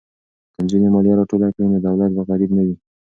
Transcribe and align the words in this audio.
که 0.53 0.59
نجونې 0.63 0.89
مالیه 0.93 1.15
راټوله 1.19 1.47
کړي 1.55 1.65
نو 1.71 1.77
دولت 1.85 2.11
به 2.15 2.21
غریب 2.29 2.51
نه 2.57 2.63
وي. 2.65 2.75